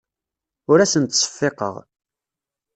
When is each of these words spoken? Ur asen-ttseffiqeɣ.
Ur 0.71 0.79
asen-ttseffiqeɣ. 0.79 1.75